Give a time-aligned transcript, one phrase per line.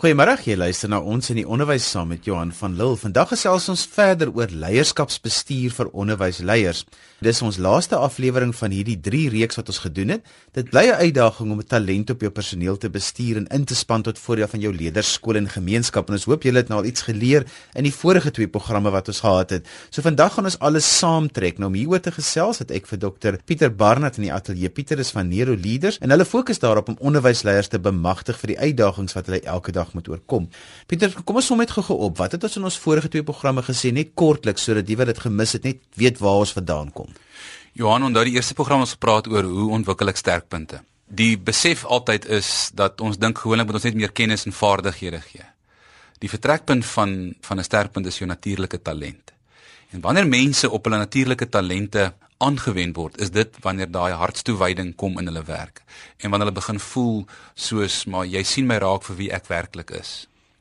[0.00, 2.96] Goeiemôre, jy luister na ons in die onderwys saam met Johan van Lille.
[2.96, 6.86] Vandag gesels ons verder oor leierskapsbestuur vir onderwysleiers.
[7.20, 10.30] Dis ons laaste aflewering van hierdie 3 reeks wat ons gedoen het.
[10.56, 13.74] Dit bly 'n uitdaging om 'n talent op jou personeel te bestuur en in te
[13.74, 16.08] span tot voordeel van jou leerders, skool en gemeenskap.
[16.08, 17.44] En ons hoop julle het nou al iets geleer
[17.74, 19.66] in die vorige twee programme wat ons gehad het.
[19.90, 21.58] So vandag gaan ons alles saamtrek.
[21.58, 24.70] Nou om hieroor te gesels het ek vir Dr Pieter Barnard in die ateljee.
[24.70, 28.58] Pieter is van Nero Leaders en hulle fokus daarop om onderwysleiers te bemagtig vir die
[28.58, 30.48] uitdagings wat hulle elke dag moet oorkom.
[30.86, 32.18] Pieter, kom ons som net gou op.
[32.18, 35.18] Wat het ons in ons vorige twee programme gesê net kortliks sodat die wat dit
[35.18, 37.08] gemis het net weet waar ons vandaan kom?
[37.72, 40.82] Johan, onthou die eerste program ons gepraat oor hoe ontwikkel ek sterkpunte.
[41.06, 45.20] Die besef altyd is dat ons dink gewoonlik moet ons net meer kennis en vaardighede
[45.26, 45.46] gee.
[46.20, 49.32] Die vertrekpunt van van 'n sterkpunt is jou natuurlike talent.
[49.90, 55.18] En wanneer mense op hulle natuurlike talente aangewend word, is dit wanneer daai hartstoewyding kom
[55.20, 55.82] in hulle werk
[56.18, 57.22] en wanneer hulle begin voel
[57.54, 60.12] soos maar jy sien my raak vir wie ek werklik is.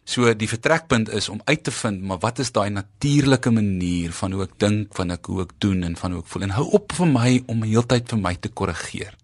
[0.09, 4.35] So die vertrekpunt is om uit te vind maar wat is daai natuurlike manier van
[4.35, 6.67] hoe ek dink, van ek hoe ek doen en van hoe ek voel en hou
[6.79, 9.15] op vir my om heeltyd vir my te korrigeer.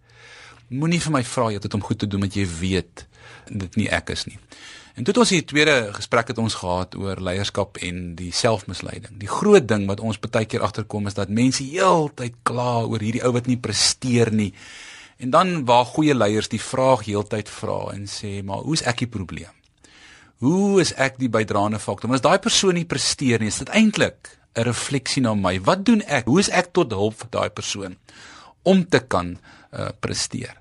[0.70, 3.06] Moenie vir my vra jy het om goed te doen wat jy weet
[3.50, 4.40] dit nie ek is nie.
[4.96, 9.18] En toe het ons hier tweede gesprek het ons gehad oor leierskap en die selfmisleiding.
[9.20, 13.24] Die groot ding wat ons baie keer agterkom is dat mense heeltyd kla oor hierdie
[13.28, 14.54] ou wat nie presteer nie.
[15.20, 19.04] En dan waar goeie leiers die vraag heeltyd vra en sê, "Maar hoe is ek
[19.04, 19.52] die probleem?"
[20.40, 22.10] Hoe is ek die bydraende faktor?
[22.10, 25.60] Want as daai persoon nie presteer nie, is dit eintlik 'n refleksie na my.
[25.60, 26.26] Wat doen ek?
[26.26, 27.98] Hoe is ek tot hulp vir daai persoon
[28.64, 29.38] om te kan
[29.74, 30.56] uh, presteer?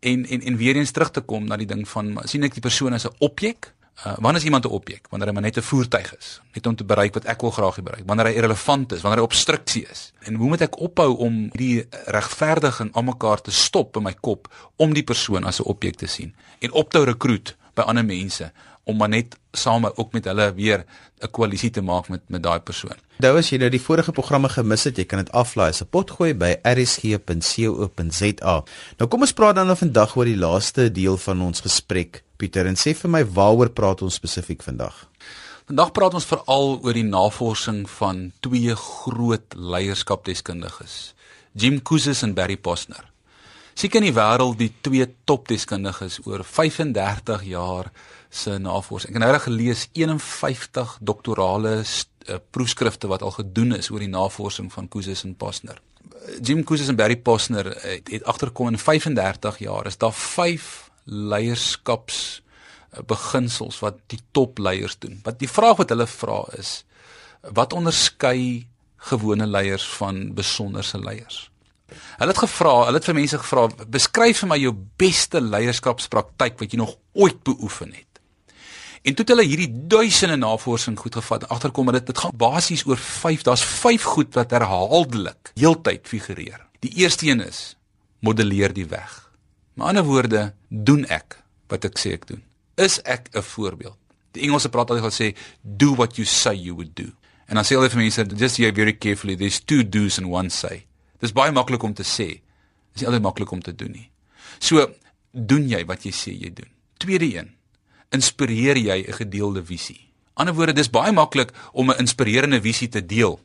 [0.00, 2.64] En en en weer eens terug te kom na die ding van sien ek die
[2.64, 3.72] persoon as 'n objek?
[4.06, 5.06] Uh, wanneer is iemand 'n objek?
[5.10, 7.82] Wanneer hy maar net 'n voertuig is, net om te bereik wat ek wil graag
[7.82, 8.06] bereik.
[8.06, 10.12] Wanneer hy irrelevant is, wanneer hy obstruksie is.
[10.20, 14.94] En hoe moet ek ophou om hierdie regverdiging almekaar te stop in my kop om
[14.94, 18.52] die persoon as 'n objek te sien en op te rekruut by ander mense
[18.88, 20.84] om maar net saam ook met hulle weer
[21.20, 22.96] 'n koalisie te maak met met daai persoon.
[23.18, 25.88] Nou as jy nou die vorige programme gemis het, jy kan dit aflaai as 'n
[25.90, 28.54] potgooi by rsg.co.za.
[28.98, 32.22] Nou kom ons praat dan nou vandag oor die laaste deel van ons gesprek.
[32.36, 35.08] Pieter, en sê vir my waaroor praat ons spesifiek vandag?
[35.66, 41.14] Vandag praat ons veral oor die navorsing van twee groot leierskapdeskundiges,
[41.52, 43.04] Jim Kouzes en Barry Posner.
[43.78, 47.92] Seker in die wêreld die twee topdeskundiges oor 35 jaar
[48.28, 49.10] se navorsing.
[49.10, 54.12] Ek het nou reg gelees 51 doktorale uh, proefskrifte wat al gedoen is oor die
[54.12, 55.80] navorsing van Kouzes en Posner.
[56.44, 62.42] Jim Kouzes en Barry Posner het, het agterkom in 35 jaar is daar 5 leierskaps
[63.08, 65.20] beginsels wat die topleiers doen.
[65.24, 66.82] Wat die vraag wat hulle vra is
[67.54, 68.66] wat onderskei
[69.08, 71.46] gewone leiers van besonderse leiers?
[72.18, 76.74] Hulle het gevra, hulle het vir mense gevra, beskryf vir my jou beste leierskapspraktyk wat
[76.74, 78.07] jy nog ooit beoefen het.
[79.02, 82.34] En toe het hulle hierdie duisende navorsing goed gevat en agterkom dat dit dit gaan
[82.36, 86.66] basies oor 5, daar's 5 goed wat herhaaldelik heeltyd figureer.
[86.82, 87.76] Die eerste een is
[88.20, 89.30] modelleer die weg.
[89.74, 91.38] Met ander woorde, doen ek
[91.70, 92.42] wat ek sê ek doen.
[92.74, 93.96] Is ek 'n voorbeeld?
[94.32, 97.10] Die Engelse praat altyd gesê do what you say you would do.
[97.46, 100.50] En dan sê hulle vir mense just hear very carefully there's two do's and one
[100.50, 100.86] say.
[101.20, 102.40] Dis baie maklik om te sê.
[102.92, 104.10] Dis nie altyd maklik om te doen nie.
[104.58, 104.86] So,
[105.32, 106.70] doen jy wat jy sê jy doen.
[106.98, 107.57] Tweede een.
[108.10, 110.08] Inspireer jy 'n gedeelde visie.
[110.34, 113.40] Ander woorde, dis baie maklik om 'n inspirerende visie te deel.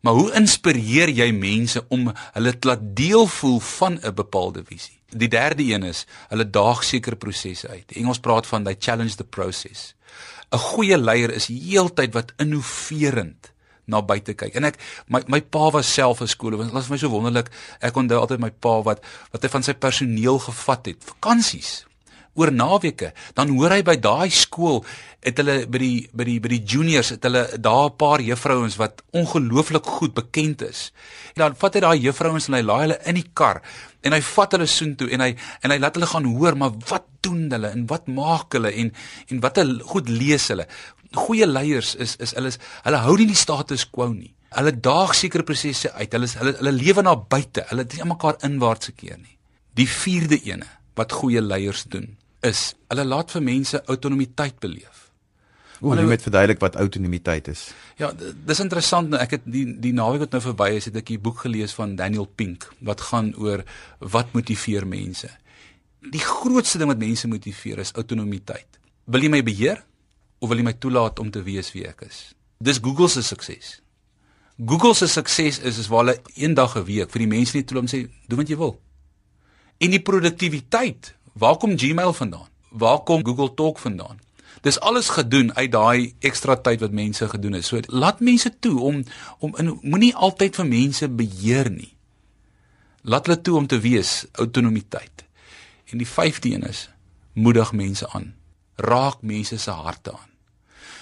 [0.00, 4.98] Maar hoe inspireer jy mense om hulle te laat deel voel van 'n bepaalde visie?
[5.08, 7.92] Die derde een is, hulle daag sekere prosesse uit.
[7.92, 9.94] Engels praat van they challenge the process.
[10.50, 13.52] 'n Goeie leier is heeltyd wat innoverend
[13.84, 14.54] na buite kyk.
[14.54, 16.50] En ek my my pa was self 'n skool.
[16.50, 17.50] Dit was vir my so wonderlik.
[17.80, 21.04] Ek onthou altyd my pa wat wat hy van sy personeel gevat het.
[21.04, 21.86] Vakansies
[22.38, 24.84] oor naweke, dan hoor hy by daai skool
[25.20, 28.76] het hulle by die by die by die juniors het hulle daar 'n paar juffrouens
[28.76, 30.92] wat ongelooflik goed bekend is.
[31.34, 33.62] En dan vat hy daai juffrouens en hy laai hulle in die kar
[34.02, 37.04] en hy vat hulle soontoe en hy en hy laat hulle gaan hoor maar wat
[37.20, 38.92] doen hulle en wat maak hulle en
[39.28, 40.66] en watter goed lees hulle
[41.12, 44.32] goeie leiers is is hulle is, hulle hou nie die status quo nie.
[44.54, 46.12] Hulle daag sekere prosesse uit.
[46.12, 47.66] Hulle is, hulle hulle lewe na buite.
[47.70, 49.36] Hulle het nie mekaar inwaarts gekeer nie.
[49.78, 50.66] Die vierde ene
[50.98, 52.16] wat goeie leiers doen
[52.46, 55.08] is hulle laat vir mense autonomiteit beleef.
[55.80, 57.70] Hoe jy met verduidelik wat autonomiteit is.
[57.96, 58.12] Ja,
[58.46, 59.08] dis interessant.
[59.08, 61.72] Nou, ek het die die naweek wat nou verby is, het ek 'n boek gelees
[61.72, 63.64] van Daniel Pink wat gaan oor
[63.98, 65.30] wat motiveer mense.
[66.00, 68.78] Die grootste ding wat mense motiveer is autonomiteit.
[69.04, 69.84] Wil jy my beheer?
[70.40, 72.20] of wil jy my toelaat om te wees wie ek is?
[72.64, 73.78] Dis Google se sukses.
[74.60, 77.88] Google se sukses is is waar hulle eendag 'n week vir die mense net toelaat
[77.88, 78.80] om sê doen wat jy wil.
[79.80, 82.48] En die produktiwiteit, waar kom Gmail vandaan?
[82.68, 84.20] Waar kom Google Talk vandaan?
[84.60, 87.64] Dis alles gedoen uit daai ekstra tyd wat mense gedoen het.
[87.64, 89.04] So laat mense toe om
[89.38, 91.92] om moenie altyd vir mense beheer nie.
[93.02, 95.24] Laat hulle toe om te wees autonomiteit.
[95.90, 96.88] En die vyfde een is
[97.32, 98.34] moedig mense aan.
[98.76, 100.28] Raak mense se harte aan.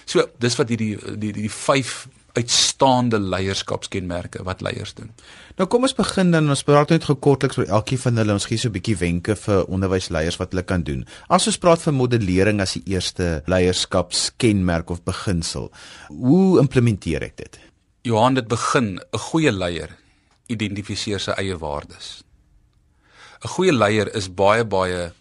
[0.09, 2.07] So, dis wat hierdie die die, die vyf
[2.39, 5.11] uitstaande leierskapskenmerke wat leiers doen.
[5.59, 8.37] Nou kom ons begin dan ons praat net gekortliks oor elkeen van hulle.
[8.39, 11.07] Ons gee so 'n bietjie wenke vir onderwysleiers wat hulle kan doen.
[11.29, 15.71] As ons praat van modellering as die eerste leierskapskenmerk of beginsel,
[16.09, 17.59] hoe implementeer ek dit?
[18.03, 19.97] Johan, dit begin 'n goeie leier
[20.47, 22.23] identifiseer sy eie waardes.
[23.45, 25.13] 'n Goeie leier is baie baie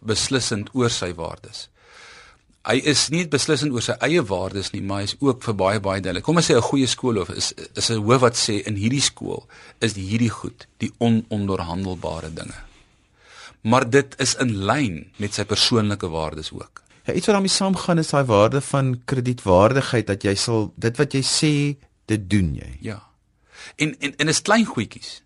[0.00, 1.68] beslissend oor sy waardes
[2.66, 5.82] hy is nie beslissend oor sy eie waardes nie, maar hy is ook vir baie
[5.82, 6.24] baie duidelik.
[6.26, 9.02] Kom ons sê 'n goeie skool of is is 'n hoof wat sê in hierdie
[9.02, 9.46] skool
[9.80, 12.58] is die hierdie goed, die ononderhandelbare dinge.
[13.62, 16.82] Maar dit is in lyn met sy persoonlike waardes ook.
[17.06, 21.12] Ja, iets wat daarmee saamgaan is daai waarde van kredietwaardigheid dat jy sal dit wat
[21.12, 21.76] jy sê,
[22.06, 22.78] dit doen jy.
[22.80, 23.02] Ja.
[23.76, 25.22] En en en is klein goedjies.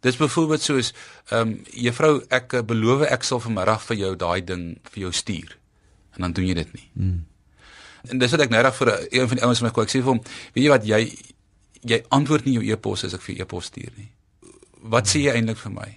[0.00, 0.92] Dis byvoorbeeld soos
[1.30, 5.12] ehm um, juffrou ek eh, beloof ek sal vanmiddag vir jou daai ding vir jou
[5.12, 5.63] stuur
[6.14, 6.88] en dan doen jy dit nie.
[6.92, 7.22] Mm.
[8.12, 10.00] En dis wat ek nou reg vir een van die ouens van my kwak sê
[10.02, 10.22] vir hom,
[10.54, 11.00] weet jy wat jy
[11.84, 14.08] jy antwoord nie jou e-pos as ek vir e-pos stuur nie.
[14.94, 15.90] Wat sê jy eintlik vir my?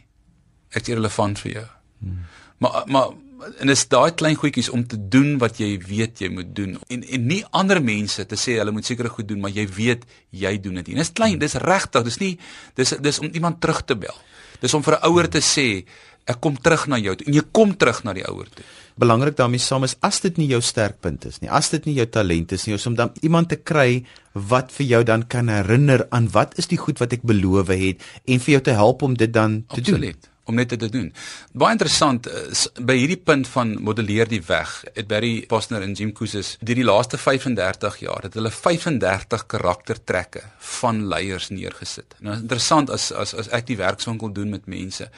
[0.75, 1.69] Ek is irrelevant vir jou.
[2.03, 2.19] Mm.
[2.63, 3.15] Maar maar
[3.61, 7.03] en is daai klein goedjies om te doen wat jy weet jy moet doen en
[7.03, 10.55] en nie ander mense te sê hulle moet seker goed doen maar jy weet jy
[10.61, 10.97] doen dit nie.
[10.97, 12.33] Dis klein, dis regtig, dis nie
[12.79, 14.17] dis dis om iemand terug te bel.
[14.61, 15.85] Dis om vir 'n ouer te sê
[16.27, 18.65] ek kom terug na jou toe en jy kom terug na die ouer toe
[18.97, 22.07] belangrik daarmee saam is as dit nie jou sterkpunt is nie, as dit nie jou
[22.09, 24.03] talent is nie, om dan iemand te kry
[24.33, 28.01] wat vir jou dan kan herinner aan wat is die goed wat ek beloof het
[28.25, 30.17] en vir jou te help om dit dan te Absoluut.
[30.17, 31.09] doen om net dit te doen.
[31.51, 34.73] Baie interessant is by hierdie punt van modelleer die weg.
[34.95, 40.45] Het Barry Posner en Jim Kouzes deur die laaste 35 jaar het hulle 35 karaktertrekke
[40.77, 42.15] van leiers neergesit.
[42.19, 45.09] Nou interessant as as as ek die werkswinkel doen met mense,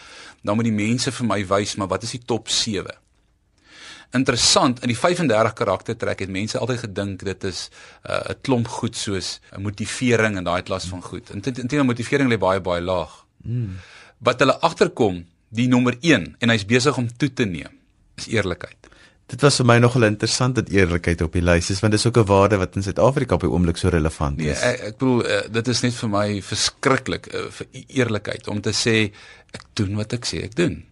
[0.42, 2.98] dan moet die mense vir my wys maar wat is die top 7?
[4.18, 8.68] Interessant, in die 35 karaktertrek het mense altyd gedink dit is uh, 'n uh, klomp
[8.68, 11.30] goed soos 'n motivering en daai klas van goed.
[11.30, 13.26] Intendeel motivering lê baie baie laag.
[13.44, 13.78] Mm.
[14.20, 17.72] Wat hulle agterkom, die nommer 1 en hy's besig om toe te neem,
[18.20, 18.90] is eerlikheid.
[19.30, 22.08] Dit was vir my nogal interessant dat eerlikheid op die lys is want dit is
[22.10, 24.62] ook 'n waarde wat in Suid-Afrika op die oomblik so relevant nee, is.
[24.62, 28.48] Nee, ek, ek bedoel uh, dit is net vir my verskriklik uh, vir e-, eerlikheid
[28.48, 29.12] om te sê
[29.54, 30.84] ek doen wat ek sê ek doen.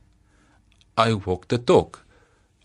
[0.97, 2.05] I walk the talk.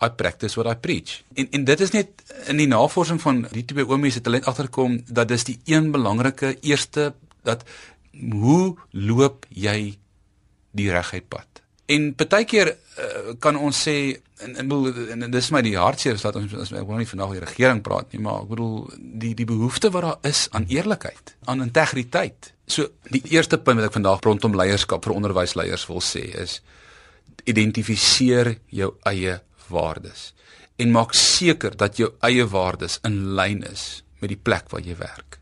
[0.02, 1.22] I practice what I preach.
[1.34, 2.08] En en dit is net
[2.46, 6.56] in die navorsing van die twee oomies het hulle agterkom dat dis die een belangrike
[6.60, 7.64] eerste dat
[8.12, 9.96] hoe loop jy
[10.76, 11.62] die reguit pad?
[11.92, 13.96] En baie keer uh, kan ons sê
[14.42, 17.08] en en, en, en dis my die hartseer is dat ons as ek wil nie
[17.08, 18.76] vandag oor die regering praat nie, maar ek bedoel
[19.22, 22.52] die die behoefte wat daar is aan eerlikheid, aan integriteit.
[22.66, 26.60] So die eerste punt wat ek vandag rondom leierskap vir onderwysleiers wil sê is
[27.48, 30.30] identifiseer jou eie waardes
[30.82, 34.96] en maak seker dat jou eie waardes in lyn is met die plek waar jy
[34.98, 35.38] werk.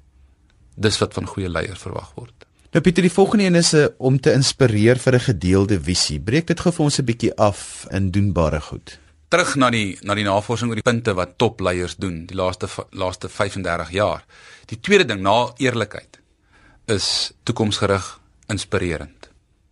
[0.80, 2.39] Dis wat van goeie leiers verwag word.
[2.70, 6.20] Nou Pieter, die volgende een is eh, om te inspireer vir 'n gedeelde visie.
[6.20, 8.98] Breek dit gou vir ons 'n bietjie af in doenbare goed.
[9.28, 13.28] Terug na die na die navorsing oor die punte wat topleiers doen die laaste laaste
[13.28, 14.24] 35 jaar.
[14.66, 16.20] Die tweede ding na eerlikheid
[16.86, 19.30] is toekomsgerig inspirerend.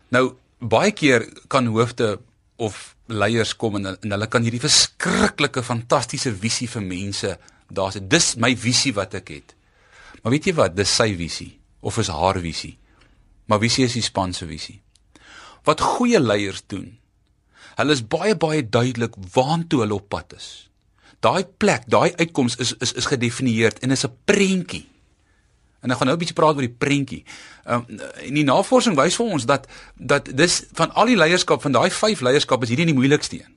[0.09, 2.19] Nou baie keer kan hoofde
[2.57, 7.39] of leiers kom en, en hulle kan hierdie verskriklike fantastiese visie vir mense
[7.71, 9.55] daar sê dis my visie wat ek het.
[10.23, 12.77] Maar weet jy wat, dis sy visie of is haar visie.
[13.49, 14.81] Maar visie is die span se visie.
[15.65, 16.93] Wat goeie leiers doen,
[17.79, 20.49] hulle is baie baie duidelik waantoe hulle op pad is.
[21.25, 24.87] Daai plek, daai uitkoms is is is gedefinieer en is 'n prentjie.
[25.81, 27.25] En ek gaan nou 'n bietjie praat oor die prentjie.
[27.65, 31.63] Ehm um, en die navorsing wys vir ons dat dat dis van al die leierskap
[31.63, 33.55] van daai 5 leierskap is hierdie die moeilikste een.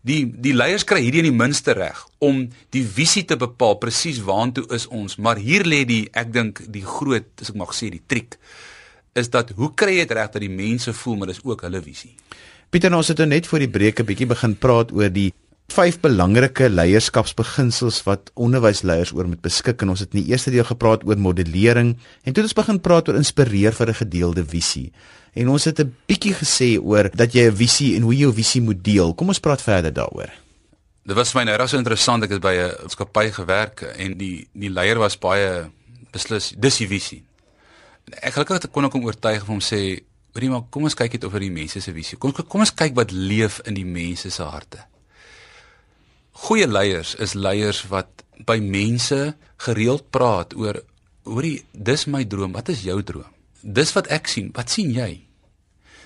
[0.00, 4.22] Die die leiers kry hierdie in die minste reg om die visie te bepaal presies
[4.22, 7.90] waantoe is ons, maar hier lê die ek dink die groot, as ek mag sê,
[7.90, 8.38] die triek
[9.16, 11.82] is dat hoe kry jy dit reg dat die mense voel maar dis ook hulle
[11.82, 12.14] visie.
[12.70, 15.32] Pieter, nou ons het nou net voor die breek 'n bietjie begin praat oor die
[15.72, 20.64] vyf belangrike leierskapsbeginsels wat onderwysleiers oor moet beskik en ons het in die eerste deel
[20.64, 24.92] gepraat oor modellering en toe het ons begin praat oor inspireer vir 'n gedeelde visie.
[25.34, 28.32] En ons het 'n bietjie gesê oor dat jy 'n visie en hoe jy jou
[28.32, 29.14] visie moet deel.
[29.14, 30.30] Kom ons praat verder daaroor.
[31.06, 34.70] Dit was my nou so interessant ek het by 'n skapy gewerk en die die
[34.70, 35.70] leier was baie
[36.12, 37.22] beslis dis die visie.
[38.14, 41.24] Ek gelukkig kon ek hom oortuig om sê, "Weet jy maar, kom ons kyk net
[41.24, 42.18] oor die mense se visie.
[42.18, 44.78] Kom kom ons kyk wat leef in die mense se harte."
[46.32, 50.82] Goeie leiers is leiers wat by mense gereeld praat oor
[51.24, 53.32] hoorie, dis my droom, wat is jou droom?
[53.62, 55.10] Dis wat ek sien, wat sien jy?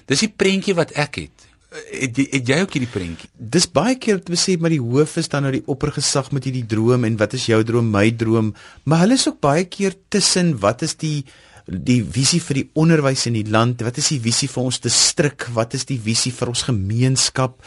[0.09, 1.47] Dis die prentjie wat ek het.
[1.93, 3.29] Het het jy ook hierdie prentjie?
[3.35, 6.67] Dis baie keer te sê maar die hoof is dan nou die oppergesag met hierdie
[6.67, 8.55] droom en wat is jou droom, my droom,
[8.85, 11.27] maar hulle is ook baie keer tussen wat is die
[11.71, 15.47] die visie vir die onderwys in die land, wat is die visie vir ons distrik,
[15.55, 17.61] wat is die visie vir ons gemeenskap?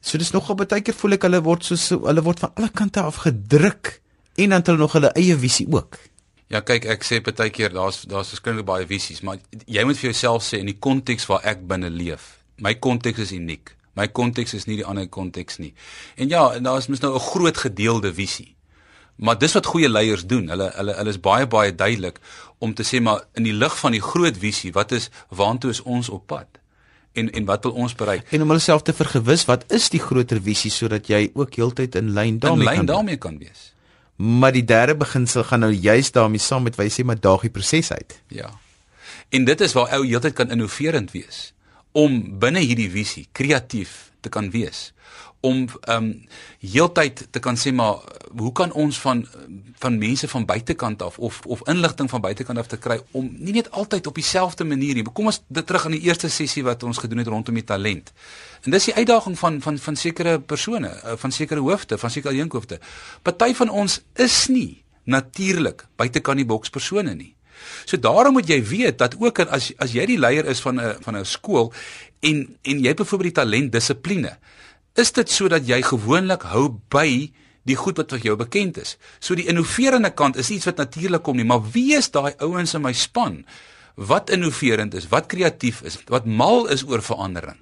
[0.00, 3.02] So dis nogal baie keer voel ek hulle word so, hulle word van alle kante
[3.02, 3.98] af gedruk
[4.40, 5.98] en dan hulle nog hulle eie visie ook.
[6.50, 10.10] Ja kyk ek sê baie keer daar's daar's verskeie baie visies, maar jy moet vir
[10.10, 12.38] jouself sê in die konteks waar ek binne leef.
[12.60, 13.74] My konteks is uniek.
[13.98, 15.74] My konteks is nie die ander konteks nie.
[16.16, 18.54] En ja, daar is mos nou 'n groot gedeelde visie.
[19.20, 20.48] Maar dis wat goeie leiers doen.
[20.48, 22.20] Hulle hulle hulle is baie baie duidelik
[22.58, 25.82] om te sê maar in die lig van die groot visie, wat is waantoe is
[25.82, 26.60] ons op pad?
[27.12, 28.24] En en wat wil ons bereik?
[28.32, 32.14] En om hulself te vergewis, wat is die groter visie sodat jy ook heeltyd in
[32.16, 33.70] lyn daarmee kan In lyn daarmee kan wees.
[34.16, 37.44] Maar die derde beginsel gaan nou juist daarmee saam met wat jy sê maar daag
[37.48, 38.20] die proses uit.
[38.28, 38.50] Ja.
[39.28, 41.52] En dit is waar ou heeltyd kan innoverend wees
[41.92, 44.92] om binne hierdie visie kreatief te kan wees
[45.40, 46.26] om ehm um,
[46.60, 48.02] heeltyd te kan sê maar
[48.36, 49.26] hoe kan ons van
[49.80, 53.52] van mense van buitekant af of of inligting van buitekant af te kry om nie
[53.52, 55.04] net altyd op dieselfde manier nie.
[55.12, 58.12] Kom ons dit terug aan die eerste sessie wat ons gedoen het rondom die talent.
[58.62, 62.34] En dis die uitdaging van van van sekere persone, eh, van sekere hoofde, van sekere
[62.34, 62.80] alleenhoofde.
[63.22, 67.34] Party van ons is nie natuurlik buitekant die boks persone nie.
[67.84, 70.96] So daarom moet jy weet dat ook as as jy die leier is van 'n
[71.00, 71.72] van 'n skool
[72.20, 74.38] en en jy het byvoorbeeld die talent dissipline
[74.98, 77.30] is dit sodat jy gewoonlik hou by
[77.68, 78.96] die goed wat vir jou bekend is.
[79.20, 82.74] So die innoverende kant is iets wat natuurlik kom nie, maar wie is daai ouens
[82.74, 83.42] in my span
[84.00, 87.58] wat innoverend is, wat kreatief is, wat mal is oor verandering?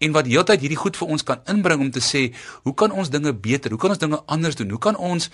[0.00, 2.30] En wat heeltyd hierdie goed vir ons kan inbring om te sê,
[2.64, 3.70] hoe kan ons dinge beter?
[3.70, 4.70] Hoe kan ons dinge anders doen?
[4.72, 5.28] Hoe kan ons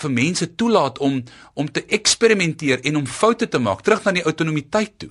[0.00, 1.18] vir mense toelaat om
[1.58, 5.10] om te eksperimenteer en om foute te maak, terug na die autonomiteit toe?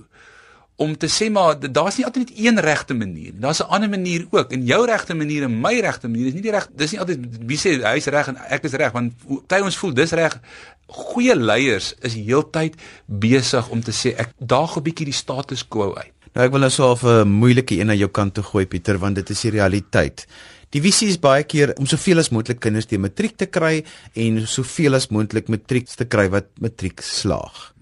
[0.80, 3.32] Om te sê maar daar's nie altyd net een regte manier.
[3.36, 4.52] Daar's 'n ander manier ook.
[4.52, 6.68] En jou regte manier en my regte manier is nie die reg.
[6.76, 9.12] Dis nie altyd wie sê hy's reg en ek is reg want
[9.46, 10.40] party ons voel dis reg.
[10.86, 12.74] Goeie leiers is heeltyd
[13.06, 16.12] besig om te sê ek daag 'n bietjie die status quo uit.
[16.34, 19.14] Nou ek wil nou so 'n moeilike een na jou kant toe gooi Pieter want
[19.14, 20.26] dit is die realiteit.
[20.70, 23.84] Die visie is baie keer om soveel as moontlik kinders te matriek te kry
[24.14, 27.74] en soveel as moontlik matriek te kry wat matriek slaag.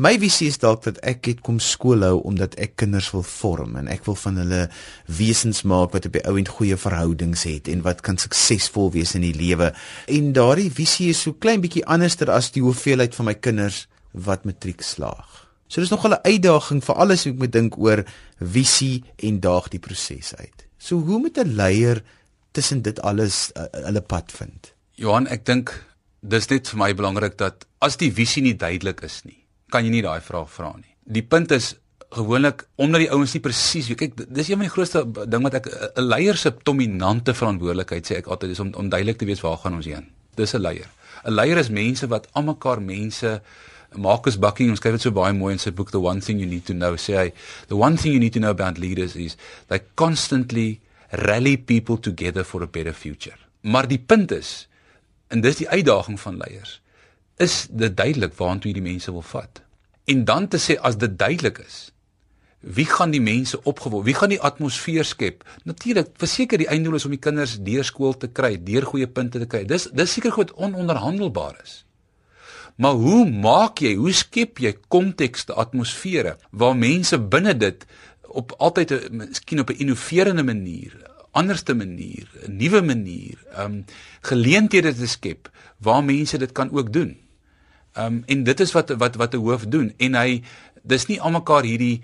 [0.00, 3.74] My visie is dalk dat ek het kom skool hou omdat ek kinders wil vorm
[3.76, 4.60] en ek wil van hulle
[5.18, 9.12] wesens maak wat op die ou end goeie verhoudings het en wat kan suksesvol wees
[9.18, 9.74] in die lewe.
[10.08, 13.82] En daardie visie is so klein bietjie anderster as die hoeveelheid van my kinders
[14.28, 15.42] wat matriek slaag.
[15.68, 18.04] So dis nog 'n uitdaging vir alles wat ek moet dink oor
[18.40, 20.64] visie en daag die proses uit.
[20.78, 22.02] So hoe moet 'n leier
[22.52, 24.72] tussen dit alles uh, hulle pad vind?
[24.94, 25.84] Johan, ek dink
[26.22, 29.39] dis net vir my belangrik dat as die visie nie duidelik is nie,
[29.70, 30.94] kan jy nie daai vraag vra nie.
[31.04, 31.74] Die punt is
[32.10, 35.54] gewoonlik omdat die ouens nie presies weet kyk dis een van die grootste ding wat
[35.60, 39.40] ek 'n leier se dominante verantwoordelikheid sê ek altyd is om om duidelik te weet
[39.40, 40.10] waar gaan ons heen.
[40.34, 40.88] Dis 'n leier.
[41.24, 43.42] 'n Leier is mense wat almekaar mense
[43.96, 46.66] Marcus Buckingham skryf dit so baie mooi in sy boek The One Thing You Need
[46.66, 47.32] to Know sê hy
[47.68, 49.36] the one thing you need to know about leaders is
[49.68, 50.80] they constantly
[51.26, 53.36] rally people together for a better future.
[53.62, 54.68] Maar die punt is
[55.28, 56.80] en dis die uitdaging van leiers
[57.40, 59.62] is dit duidelik waartoe jy die mense wil vat.
[60.04, 61.78] En dan te sê as dit duidelik is,
[62.60, 64.02] wie gaan die mense opgewol?
[64.04, 65.46] Wie gaan die atmosfeer skep?
[65.64, 69.40] Natuurlik, verseker die einddoel is om die kinders deur skool te kry, deur goeie punte
[69.40, 69.62] te kry.
[69.64, 71.78] Dis dis seker goed ononderhandelbaar is.
[72.80, 77.86] Maar hoe maak jy, hoe skep jy kontekste, atmosfere waar mense binne dit
[78.30, 80.92] op altyd 'n miskien op 'n innoverende manier,
[81.32, 83.84] anderste manier, 'n nuwe manier, ehm um,
[84.20, 87.16] geleenthede te skep waar mense dit kan ook doen.
[88.00, 90.42] Ehm um, en dit is wat wat wat 'n hoof doen en hy
[90.82, 92.00] dis nie almekaar hierdie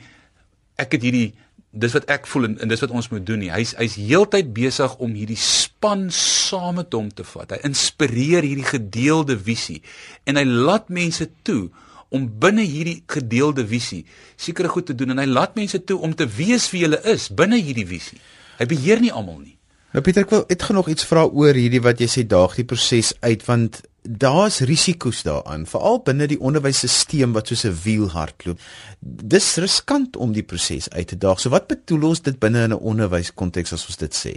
[0.76, 1.32] ek het hierdie
[1.70, 3.50] dis wat ek voel en, en dis wat ons moet doen nie.
[3.52, 7.56] Hy's hy's heeltyd besig om hierdie span saam met hom te vat.
[7.56, 9.82] Hy inspireer hierdie gedeelde visie
[10.24, 11.68] en hy laat mense toe
[12.14, 14.04] om binne hierdie gedeelde visie
[14.36, 17.28] sekere goed te doen en hy laat mense toe om te wees wie hulle is
[17.28, 18.20] binne hierdie visie.
[18.60, 19.56] Hy beheer nie almal nie.
[19.92, 22.56] Nou Pieter, ek wil ek gaan nog iets vra oor hierdie wat jy sê daag
[22.58, 28.08] die proses uit want daar's risiko's daaraan, veral binne die onderwysstelsel wat soos 'n wiel
[28.10, 28.60] hardloop.
[29.00, 31.40] Dis riskant om die proses uit te daag.
[31.40, 34.34] So wat bedoel ons dit binne in 'n onderwyskonteks as ons dit sê?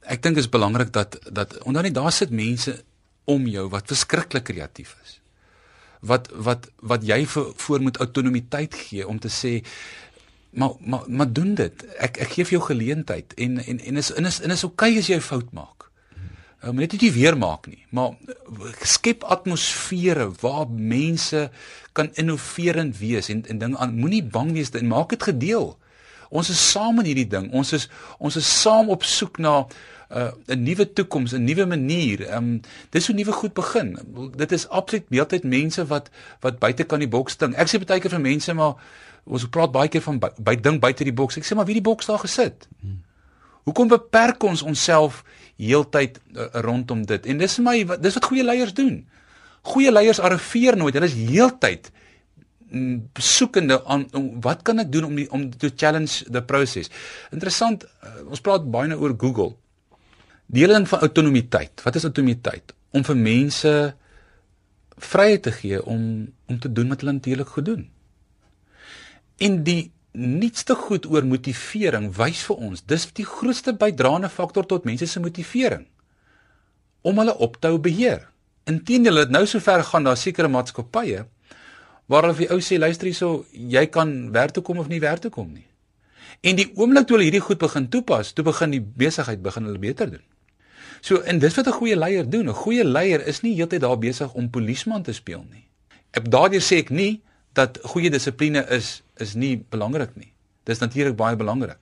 [0.00, 2.84] Ek dink dit is belangrik dat dat onder nie daar sit mense
[3.24, 5.20] om jou wat verskriklik kreatief is.
[6.00, 9.62] Wat wat wat jy vir voor moet autonomiteit gee om te sê
[10.50, 11.84] maar maar maar doen dit.
[11.98, 14.90] Ek ek gee vir jou geleentheid en en en is en is en is oukei
[14.90, 15.75] okay as jy 'n fout maak.
[16.64, 18.14] Uh, net nie weer maak nie, maar
[18.82, 21.50] skep atmosfere waar mense
[21.92, 25.74] kan innoverend wees en en ding aan moenie bang wees en maak dit gedeel.
[26.28, 27.52] Ons is saam in hierdie ding.
[27.54, 29.66] Ons is ons is saam op soek na
[30.10, 32.26] uh, 'n nuwe toekoms, 'n nuwe manier.
[32.26, 32.60] Ehm um,
[32.90, 33.98] dis hoe nuwe goed begin.
[34.36, 36.10] Dit is absoluut heeltyd mense wat
[36.40, 37.54] wat buite kan die boks ding.
[37.54, 38.74] Ek sê baie keer vir mense maar
[39.24, 41.36] ons praat baie keer van by, by ding buite die boks.
[41.36, 42.68] Ek sê maar wie die boks daar gesit.
[42.80, 43.02] Hmm.
[43.66, 45.24] Hoekom beperk ons onsself
[45.58, 47.26] heeltyd uh, rondom dit?
[47.26, 49.00] En dis my dis wat goeie leiers doen.
[49.66, 50.94] Goeie leiers arriveer nooit.
[50.94, 51.90] Hulle is heeltyd
[53.22, 54.06] soekende aan
[54.42, 56.90] wat kan ek doen om die, om to challenge the process.
[57.34, 59.54] Interessant, uh, ons praat baie nou oor Google.
[60.46, 61.82] Die hele ding van autonomiteit.
[61.86, 62.74] Wat is autonomiteit?
[62.94, 63.72] Om vir mense
[64.96, 67.86] vryheid te gee om om te doen wat hulle natuurlik gedoen.
[69.42, 74.88] En die nuutste goed oor motivering wys vir ons, dis die grootste bydraende faktor tot
[74.88, 75.86] mense se motivering
[77.06, 78.24] om hulle op te hou beheer.
[78.66, 81.26] Inteendeel, dit nou sover gaan daar sekere maatskappye
[82.10, 85.22] waar hulle vir ou sê luister hierso, jy kan werk toe kom of nie werk
[85.22, 85.66] toe kom nie.
[86.46, 89.82] En die oomblik toe hulle hierdie goed begin toepas, toe begin die besigheid begin hulle
[89.82, 90.24] beter doen.
[91.02, 92.48] So en dis wat 'n goeie leier doen.
[92.48, 95.66] 'n Goeie leier is nie heeltyd daar besig om polisieman te speel nie.
[96.10, 97.22] Ek daardeur sê ek nie
[97.56, 100.32] dat goeie dissipline is is nie belangrik nie.
[100.68, 101.78] Dis natuurlik baie belangrik.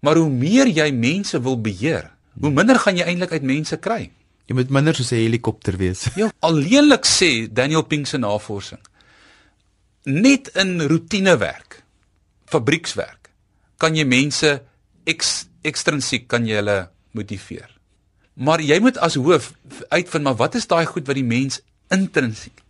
[0.00, 2.10] Maar hoe meer jy mense wil beheer,
[2.40, 4.10] hoe minder gaan jy eintlik uit mense kry.
[4.46, 6.06] Jy moet minder soos 'n helikopter wees.
[6.20, 8.80] Ja, alleenlik sê Daniel Pink se navorsing
[10.08, 11.82] net in roetinewerk,
[12.48, 13.28] fabriekswerk,
[13.76, 14.54] kan jy mense
[15.08, 16.78] eks, ekstrinsiek kan jy hulle
[17.16, 17.68] motiveer.
[18.38, 19.52] Maar jy moet as hoof
[19.90, 21.60] uitvind maar wat is daai goed wat die mens
[21.92, 22.62] intrinsiek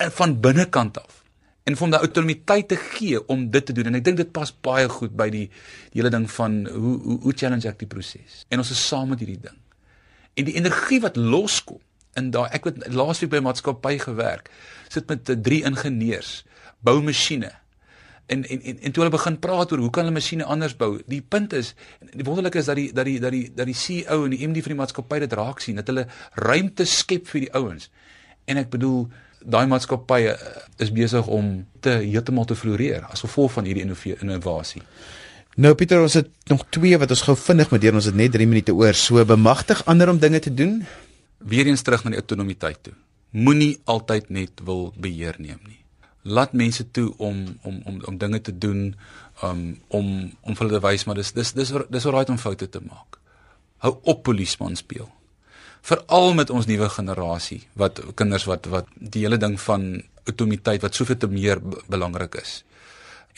[0.00, 1.22] en van binnekant af
[1.66, 4.52] en van daai autonomiteit te gee om dit te doen en ek dink dit pas
[4.68, 5.46] baie goed by die
[5.92, 9.10] die hele ding van hoe hoe hoe challenge ek die proses en ons is saam
[9.14, 9.58] met hierdie ding
[10.36, 11.82] en die energie wat loskom
[12.16, 14.50] in daai ek het laasweek by 'n maatskappy gewerk
[14.88, 16.44] sit met drie ingenieurs
[16.86, 17.52] boumasjiene.
[18.26, 20.96] En en en, en toe hulle begin praat oor hoe kan hulle masjiene anders bou?
[21.06, 21.74] Die punt is
[22.12, 24.64] die wonderlike is dat die dat die dat die dat die CEO en die MD
[24.64, 27.90] van die maatskappy dit raak sien dat hulle ruimte skep vir die ouens.
[28.50, 29.06] En ek bedoel
[29.40, 33.86] daai maatskappye eh, is besig om te heeltemal te floreer as gevolg van hierdie
[34.20, 34.82] innovasie.
[35.56, 37.96] Nou Pieter, ons het nog twee wat ons gou vinnig moet doen.
[37.96, 38.94] Ons het net 3 minute oor.
[38.94, 40.82] So bemagtig ander om dinge te doen.
[41.38, 42.92] Weereens terug na die autonomiteit toe.
[43.30, 45.80] Moenie altyd net wil beheer neem nie
[46.26, 48.94] laat mense toe om om om om dinge te doen
[49.42, 50.06] um, om
[50.40, 53.20] om vir hulle te wys maar dis dis dis dis alright om foute te maak.
[53.84, 55.08] Hou op polisieman speel.
[55.86, 59.84] Veral met ons nuwe generasie wat kinders wat wat die hele ding van
[60.26, 62.62] autonomiteit wat soveel te meer belangrik is.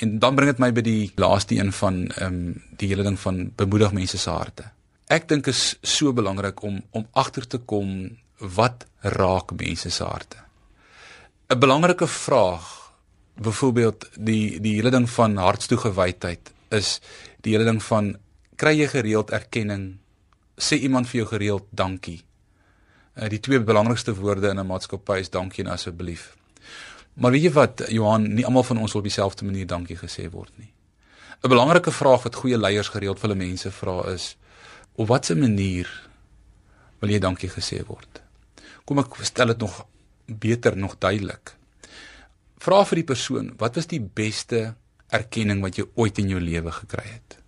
[0.01, 3.19] En dan bring dit my by die laaste een van ehm um, die hele ding
[3.21, 4.71] van bemoedig mense se harte.
[5.09, 8.17] Ek dink is so belangrik om om agter te kom
[8.57, 8.87] wat
[9.19, 10.39] raak mense se harte.
[11.49, 12.93] 'n Belangrike vraag
[13.35, 17.01] byvoorbeeld die die hele ding van hartstoegewydheid is
[17.41, 18.17] die hele ding van
[18.57, 19.99] kry jy gereeld erkenning
[20.57, 22.23] sê iemand vir jou gereeld dankie
[23.19, 26.37] uh, die twee belangrikste woorde in 'n maatskappy is dankie en asseblief
[27.15, 30.31] maar weet jy wat Johan nie almal van ons wil op dieselfde manier dankie gesê
[30.31, 30.73] word nie
[31.43, 34.37] 'n belangrike vraag wat goeie leiers gereeld vir hulle mense vra is
[34.95, 35.89] op watter manier
[37.01, 38.23] wil jy dankie gesê word
[38.85, 39.87] kom ek stel dit nog
[40.27, 41.59] beter nog duidelik
[42.63, 44.73] vra vir die persoon, wat was die beste
[45.15, 47.39] erkenning wat jy ooit in jou lewe gekry het?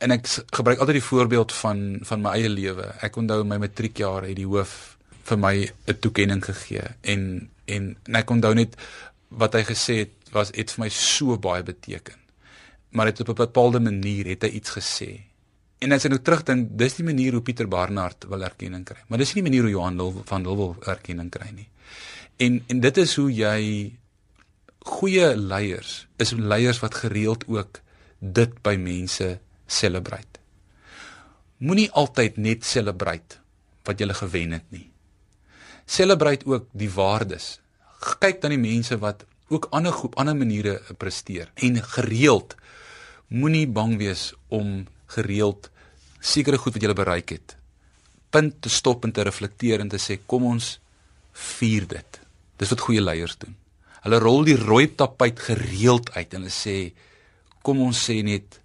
[0.00, 2.86] En ek gebruik altyd die voorbeeld van van my eie lewe.
[3.04, 4.96] Ek onthou my matriekjaar het die hoof
[5.30, 8.76] vir my 'n toekenning gegee en en, en ek onthou net
[9.28, 12.18] wat hy gesê het was iets vir my so baie beteken.
[12.90, 15.10] Maar dit op 'n bepaalde manier het hy iets gesê.
[15.78, 18.98] En as ek nou terugdink, dis die manier hoe Pieter Barnard wil erkenning kry.
[19.08, 21.68] Maar dis nie die manier hoe Johan Lul van Lul wil erkenning kry nie.
[22.36, 23.92] En en dit is hoe jy
[24.78, 27.80] goeie leiers is leiers wat gereeld ook
[28.18, 30.40] dit by mense celebrate.
[31.58, 33.40] Moenie altyd net celebrate
[33.84, 34.90] wat jy gewen het nie.
[35.90, 37.58] Celebrate ook die waardes.
[38.22, 42.54] Kyk dan die mense wat ook ander groep ander maniere presteer en gereeld
[43.28, 45.70] moenie bang wees om gereeld
[46.20, 47.56] sekere goed wat jy bereik het
[48.30, 50.76] punt te stop en te reflekteer en te sê kom ons
[51.58, 52.20] vier dit.
[52.60, 53.56] Dis wat goeie leiers doen.
[54.04, 56.76] Hulle rol die rooi tapuit gereeld uit en hulle sê
[57.66, 58.60] kom ons sê net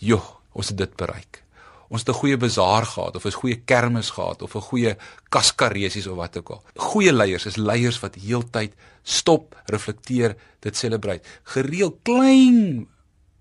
[0.00, 1.42] joh, ons het dit bereik.
[1.88, 4.96] Ons het 'n goeie bazaar gehad of 'n goeie kermis gehad of 'n goeie
[5.28, 6.62] kaskaresies of wat ook al.
[6.76, 8.72] Goeie leiers is leiers wat heeltyd
[9.02, 11.22] stop, reflekteer, dit celebrate.
[11.42, 12.88] Gereeld klein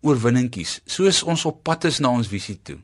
[0.01, 2.77] oorwinningkies soos ons op pad is na ons visie toe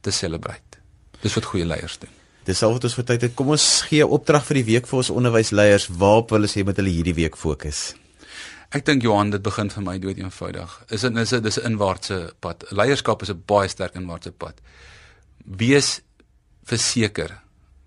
[0.00, 0.78] te celebrate.
[1.20, 2.10] Dis wat goeie leiers doen.
[2.44, 3.34] Dis al wat ons vir tyd het.
[3.34, 5.88] Kom ons gee 'n opdrag vir die week vir ons onderwysleiers.
[5.88, 7.94] Waarop wil hulle sê met hulle hierdie week fokus?
[8.70, 10.84] Ek dink Johan, dit begin vir my dood eenvoudig.
[10.90, 12.64] Is dit is dit dis 'n inwaartse pad.
[12.70, 14.60] Leierskap is 'n baie sterk inwaartse pad.
[15.44, 16.00] Wees
[16.68, 17.38] verseker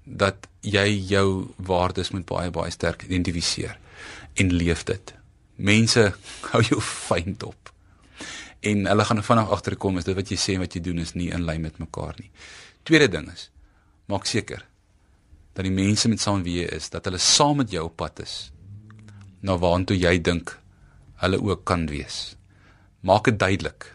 [0.06, 3.78] dat jy jou waardes moet baie baie sterk identifiseer
[4.42, 5.14] en leef dit.
[5.56, 6.08] Mense
[6.52, 7.72] hou jou fyn dop.
[8.62, 11.32] En hulle gaan vinnig agterkom is dit wat jy sê wat jy doen is nie
[11.34, 12.30] in lyn met mekaar nie.
[12.86, 13.50] Tweede ding is
[14.12, 14.66] maak seker
[15.56, 18.22] dat die mense met saam wie jy is, dat hulle saam met jou op pad
[18.24, 18.52] is
[19.42, 20.56] na waartoe jy dink
[21.22, 22.36] hulle ook kan wees.
[23.02, 23.88] Maak dit duidelik.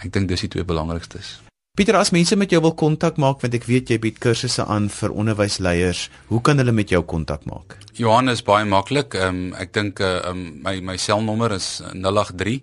[0.00, 1.38] Ek dink dis die twee belangrikstes.
[1.74, 4.86] Pieter, as mense met jou wil kontak maak want ek weet jy bied kursusse aan
[4.94, 7.74] vir onderwysleiers, hoe kan hulle met jou kontak maak?
[7.98, 9.18] Johannes baie maklik.
[9.18, 12.62] Ehm um, ek dink uh, um, my my selnommer is 083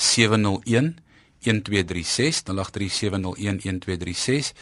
[0.00, 0.96] 701
[1.44, 4.56] 1236 083 701 1236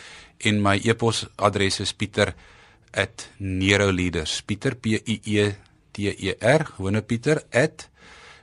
[0.50, 4.42] en my e-posadres is pieter@neroleaders.
[4.50, 5.62] Pieter P I E
[5.94, 7.46] T E R, gewone Pieter@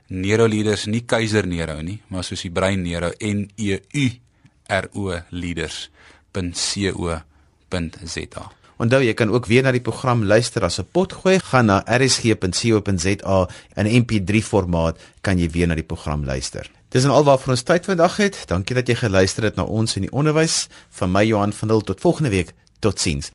[0.08, 4.23] Nero Leaders nie keiser Nero nie, maar soos die brein Nero N E U
[4.68, 7.24] R O Leaders.co.za.
[8.76, 13.48] Onthou jy kan ook weer na die program luister as 'n potgooi gaan na rsg.co.za
[13.76, 16.70] in MP3 formaat kan jy weer na die program luister.
[16.88, 18.44] Dis en alwaar vir ons tyd vandag het.
[18.46, 21.80] Dankie dat jy geluister het na ons in die onderwys van my Johan van Dil
[21.80, 22.52] tot volgende week.
[22.78, 23.30] Totsiens.